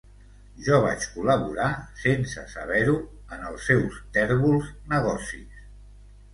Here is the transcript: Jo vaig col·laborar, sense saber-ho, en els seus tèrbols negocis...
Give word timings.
Jo 0.67 0.77
vaig 0.85 1.03
col·laborar, 1.17 1.67
sense 2.05 2.47
saber-ho, 2.55 2.97
en 3.37 3.47
els 3.53 3.69
seus 3.73 4.03
tèrbols 4.19 4.75
negocis... 4.99 5.65